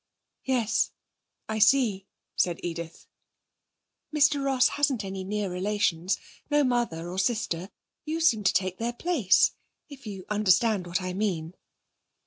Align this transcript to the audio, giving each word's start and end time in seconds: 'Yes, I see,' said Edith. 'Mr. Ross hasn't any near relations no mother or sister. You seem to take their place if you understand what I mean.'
'Yes, 0.45 0.89
I 1.47 1.59
see,' 1.59 2.07
said 2.35 2.59
Edith. 2.63 3.05
'Mr. 4.11 4.43
Ross 4.43 4.69
hasn't 4.69 5.05
any 5.05 5.23
near 5.23 5.51
relations 5.51 6.17
no 6.49 6.63
mother 6.63 7.07
or 7.07 7.19
sister. 7.19 7.69
You 8.03 8.19
seem 8.19 8.43
to 8.45 8.53
take 8.53 8.79
their 8.79 8.93
place 8.93 9.51
if 9.89 10.07
you 10.07 10.25
understand 10.27 10.87
what 10.87 11.03
I 11.03 11.13
mean.' 11.13 11.53